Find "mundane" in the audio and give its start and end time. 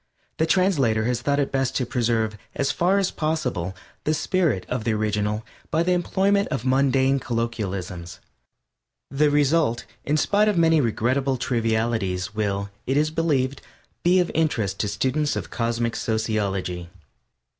6.65-7.19